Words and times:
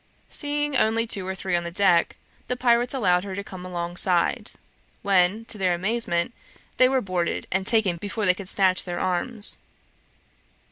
Seeing 0.31 0.75
only 0.75 1.05
two 1.05 1.27
or 1.27 1.35
three 1.35 1.55
on 1.55 1.69
deck, 1.71 2.15
the 2.47 2.57
pirates 2.57 2.91
allowed 2.95 3.23
her 3.23 3.35
to 3.35 3.43
come 3.43 3.63
alongside; 3.67 4.49
when, 5.03 5.45
to 5.45 5.59
their 5.59 5.75
amazement, 5.75 6.33
they 6.77 6.89
were 6.89 7.01
boarded 7.01 7.45
and 7.51 7.67
taken 7.67 7.97
before 7.97 8.25
they 8.25 8.33
could 8.33 8.49
snatch 8.49 8.83
their 8.83 8.99
arms. 8.99 9.57